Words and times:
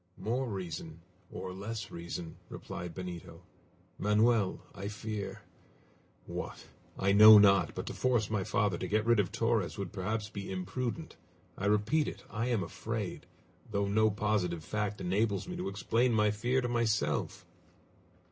"More 0.17 0.47
reason 0.49 1.01
or 1.31 1.53
less 1.53 1.91
reason," 1.91 2.37
replied 2.49 2.95
Benito. 2.95 3.43
"Manoel, 3.99 4.59
I 4.73 4.87
fear 4.87 5.43
what? 6.25 6.65
I 6.97 7.11
know 7.11 7.37
not 7.37 7.75
but 7.75 7.85
to 7.85 7.93
force 7.93 8.27
my 8.27 8.43
father 8.43 8.79
to 8.79 8.87
get 8.87 9.05
rid 9.05 9.19
of 9.19 9.31
Torres 9.31 9.77
would 9.77 9.93
perhaps 9.93 10.27
be 10.27 10.51
imprudent! 10.51 11.17
I 11.55 11.67
repeat 11.67 12.07
it, 12.07 12.23
I 12.31 12.47
am 12.47 12.63
afraid, 12.63 13.27
though 13.69 13.87
no 13.87 14.09
positive 14.09 14.63
fact 14.63 14.99
enables 15.01 15.47
me 15.47 15.55
to 15.57 15.69
explain 15.69 16.13
my 16.13 16.31
fear 16.31 16.61
to 16.61 16.67
myself!" 16.67 17.45